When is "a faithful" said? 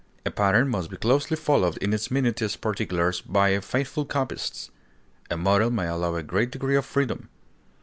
3.49-4.03